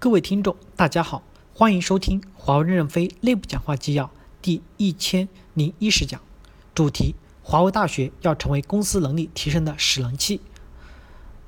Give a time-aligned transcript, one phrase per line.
[0.00, 6.20] 各位听众，大家好，欢迎收听华为任正非内部讲话纪要第一千零一十讲，
[6.72, 10.40] 主题：华为大学要成为公司能力提升的使能器。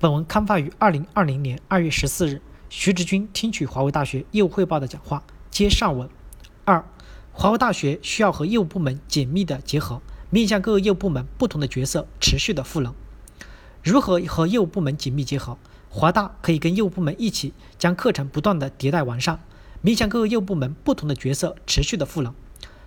[0.01, 5.23] 本文刊发于二零二零年二月十四日，徐直军听取华为大学业务汇报的讲话。
[5.53, 6.11] 接上文。
[6.65, 6.85] 二，
[7.33, 12.93] 华为大学需要和业务部门紧密的结合，面向各个业务部门不同的角色持续的赋能。
[13.85, 15.57] 如何和业务部门紧密结合？
[15.93, 19.41] 华大可以跟业务部门一起，将课程不断的迭代完善，
[19.83, 22.33] 面向各个业务部门不同的角色持续的赋能。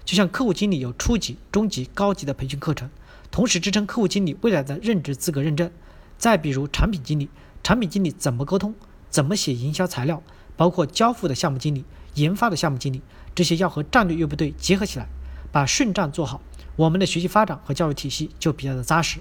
[0.05, 2.89] 就像客户经理有初级、中级、高级的培训课程，
[3.30, 5.70] 同时支撑客户经理未来的任职资格认证。
[6.17, 7.30] 再比如产品经理，
[7.61, 8.73] 产品经理怎么沟通，
[9.09, 10.23] 怎么写营销材料，
[10.55, 11.83] 包括交付的项目经理、
[12.13, 13.02] 研发的项目经理，
[13.35, 15.08] 这些要和战略业务队结合起来，
[15.52, 16.41] 把顺战做好，
[16.77, 19.20] 我们的学习发展和教育体系就比较的扎实。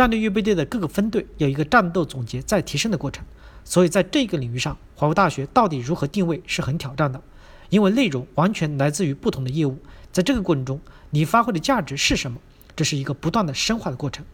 [0.00, 3.22] 战略预备队的各个分队有一个战斗总结再提升的过程，
[3.64, 7.20] 所以在这个领域上，华为大学到底如何定位是很挑战的，
[7.68, 9.76] 因为内容完全来自于不同的业务，
[10.10, 10.80] 在这个过程中，
[11.10, 12.38] 你发挥的价值是什么？
[12.74, 14.24] 这是一个不断的深化的过程，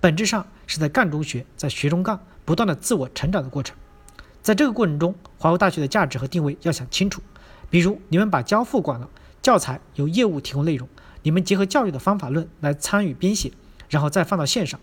[0.00, 3.76] 本质上是在干中学，在学中干，不断的自我成长的过程。
[4.42, 7.22] 在这个过程中，华为大学的价值和定位要想清楚。
[7.70, 9.08] 比如，你们把交付管了，
[9.40, 10.88] 教材由业务提供内容，
[11.22, 13.52] 你们结合教育的方法论来参与编写，
[13.88, 14.80] 然后再放到线上。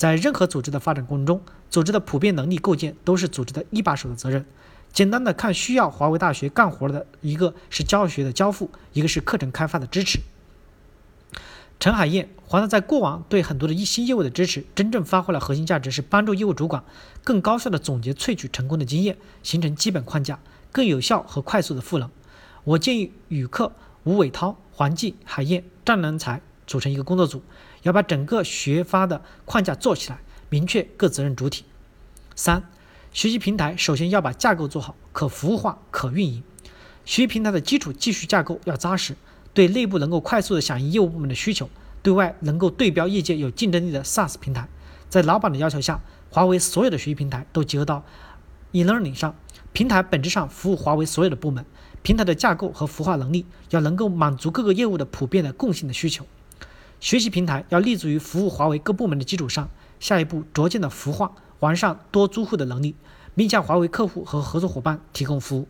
[0.00, 4.46] 在任何组织的发展过程中，组织的普遍能力构建都是组织的一把手的责任。
[4.94, 10.20] 简单的看，需要华为大学干活的一个是教学的交付，一个是课程开发的支持。
[11.78, 16.82] 陈海燕，华大在过往对很多的一新业务的支持，真正发挥了核心价值是帮助业务主管
[17.22, 20.38] 更高效的总结萃取成功的经验，形成基本框架，
[20.72, 22.10] 更有效和快速的赋能。
[22.64, 23.72] 我建议宇克、
[24.04, 26.40] 吴伟涛、黄继、海燕、张能才。
[26.66, 27.42] 组成一个工作组，
[27.82, 31.64] 要把整个学发的框架做起来，明确各责任主体。
[32.34, 32.68] 三、
[33.12, 36.42] 学习平台首先要把架构做好，可服务化、可运营。
[37.04, 39.16] 学习平台的基础技术架构要扎实，
[39.52, 41.68] 对内部能够快速的响应业务部门的需求，
[42.02, 44.68] 对外能够对标业界有竞争力的 SaaS 平台。
[45.08, 46.00] 在老板的要求下，
[46.30, 48.04] 华为所有的学习平台都结合到
[48.72, 49.34] eLearning 上，
[49.72, 51.64] 平台本质上服务华为所有的部门。
[52.02, 56.24] 平台的架构和孵化能力要能够满足各个业务的普遍的共性的需求。
[57.00, 62.94] 学习平台要立足于服务华为各部门的基础上，下一步逐渐的孵化、完善多租户的能力，
[63.34, 65.66] 面向华为客户和合作伙伴提供服务。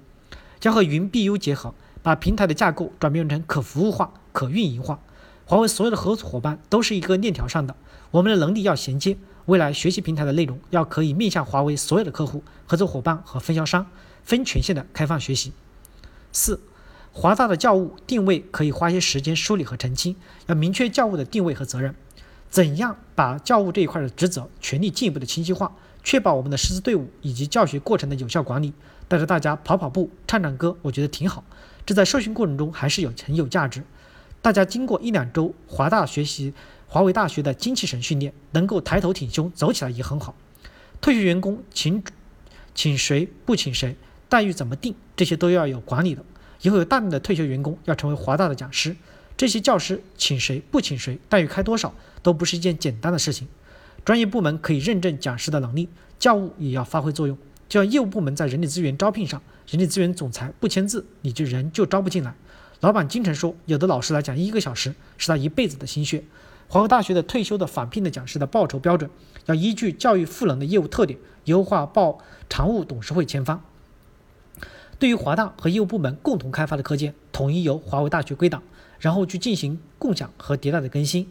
[0.59, 4.99] 将和云 BU 结合，把平台的架构转变成可服务化、可运营化。
[5.47, 7.77] 华为所有的合作伙伴都是一个链条上的，
[8.11, 9.17] 我们的能力要衔接。
[9.47, 13.87] 未来学习平台的内容要可以面向华为所有的客户、合作伙伴和分销商，
[14.25, 15.53] 分权限的开放学习。
[16.33, 16.61] 四。
[17.13, 20.17] 华大的教务定位可以花些时间梳理和澄清，
[20.47, 21.95] 要明确教务的定位和责任，
[22.49, 25.73] 怎样把教务这一块的职责、权力进一步的清晰化，
[26.05, 28.73] 确保我们的师资队伍以及教学过程的有效管理。
[29.09, 31.43] 带着大家跑跑步、唱唱歌，我觉得挺好。
[31.85, 33.83] 这在受训过程中还是有很有价值。
[34.41, 36.55] 大家经过一两周华大学习
[36.87, 40.37] 华为大学的精气神训练，能够抬头挺胸走起来也很好。
[41.01, 42.03] 退休员工请
[42.73, 43.97] 请谁不请谁，
[44.29, 46.25] 待遇怎么定，这些都要有管理的。
[46.63, 48.95] 以后有大量的退休员工要成为华大的讲师，
[49.37, 53.49] 这些教师请谁不请谁，待遇开多少都不是一件简单的事情。
[54.05, 55.89] 专业部门可以认证讲师的能力，
[56.19, 57.37] 教务也要发挥作用。
[57.69, 62.35] 就像业务部门在人力资源招聘上，人力资源总裁不签字，你就人就招不进来。
[62.81, 66.25] 老板经常说，有的老师来讲一个小时是他一辈子的心血。
[66.67, 69.11] 华为大学的退休的返聘的讲师的报酬标准，
[69.47, 73.63] 要依据教育赋能的业务特点，优化报常务董事会签发。
[75.01, 78.63] 对于华大和业务部门共同开发的课件，统一由华为大学归档，
[78.99, 81.27] 然后去进行共享和迭代的更新。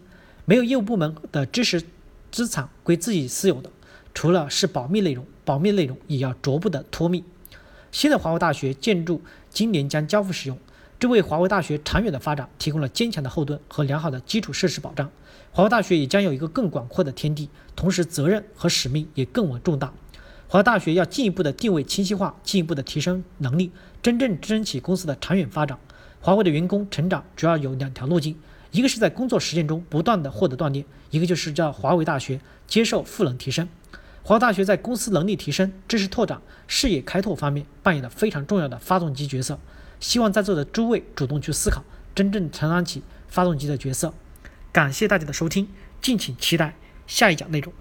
[0.46, 1.84] 没有业务部门的知识
[2.32, 3.70] 资产归自己私有的，
[4.16, 7.24] 除了是保密内容，保密内容也要逐步的脱密。
[7.92, 9.22] 新的华为大学建筑
[9.52, 10.58] 今年将交付使用，
[11.00, 15.08] 这为华为大学长远的发展提供了坚强的后盾和良好的基础设施保障。
[15.52, 19.94] 华为大学也将有一个更广阔的天地，同时责任和使命也更为重大。
[20.52, 23.72] 华为大学要进一步的定位清晰化，进一步的提升能力，
[24.02, 25.78] 真正支撑起公司的长远发展。
[26.22, 28.36] 华为的员工成长主要有两条路径，
[28.72, 33.70] 一个是在工作实践中不断的获得锻炼，一个就是叫华为大学接受赋能提升。
[34.24, 39.60] 华为大学在公司能力提升、知识拓展、视野开拓方面扮演了非常重要的发动机角色。
[40.00, 41.84] 希望在座的诸位主动去思考，
[42.16, 44.12] 真正承担起发动机的角色。
[44.72, 45.68] 感谢大家的收听，
[46.02, 46.76] 敬请期待
[47.06, 47.72] 下一讲内容。